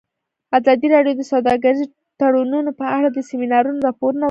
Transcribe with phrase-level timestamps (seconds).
[0.57, 1.79] ازادي راډیو د سوداګریز
[2.19, 4.19] تړونونه په اړه د سیمینارونو راپورونه ورکړي.